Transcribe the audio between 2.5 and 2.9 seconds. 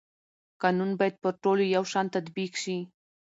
شي